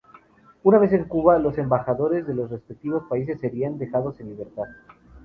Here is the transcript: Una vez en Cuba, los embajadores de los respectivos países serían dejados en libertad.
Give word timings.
Una 0.63 0.79
vez 0.79 0.93
en 0.93 1.03
Cuba, 1.03 1.37
los 1.37 1.59
embajadores 1.59 2.25
de 2.25 2.33
los 2.33 2.49
respectivos 2.49 3.03
países 3.07 3.39
serían 3.39 3.77
dejados 3.77 4.19
en 4.19 4.29
libertad. 4.29 4.63